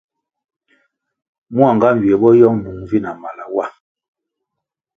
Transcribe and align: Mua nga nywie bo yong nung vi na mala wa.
Mua 1.53 1.69
nga 1.75 1.87
nywie 1.93 2.15
bo 2.21 2.29
yong 2.39 2.57
nung 2.63 2.81
vi 2.89 2.97
na 3.03 3.11
mala 3.21 3.45
wa. 3.55 3.65